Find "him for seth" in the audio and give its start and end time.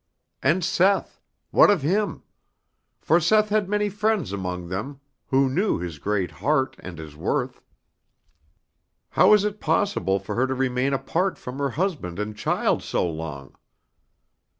1.83-3.49